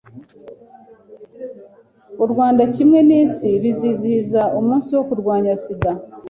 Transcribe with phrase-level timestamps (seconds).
[2.23, 5.91] u Rwanda kimwe n’Isi bizihiza umunsi wo kurwanya sida